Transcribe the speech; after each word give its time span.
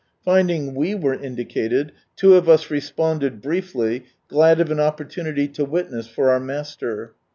Finding 0.25 0.69
av 0.69 1.03
were 1.03 1.13
indicated, 1.13 1.91
two 2.15 2.33
of 2.33 2.49
us 2.49 2.71
responded 2.71 3.39
briefly, 3.39 4.05
glad 4.29 4.59
of 4.59 4.71
an 4.71 4.79
opportunity 4.79 5.47
to 5.49 5.63
witness 5.63 6.07
for 6.07 6.31
our 6.31 6.39
Master. 6.39 7.13